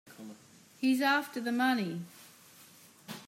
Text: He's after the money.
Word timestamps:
He's 0.79 0.99
after 0.99 1.39
the 1.39 1.51
money. 1.51 2.01